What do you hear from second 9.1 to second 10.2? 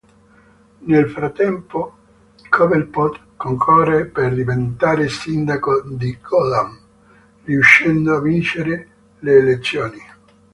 le elezioni.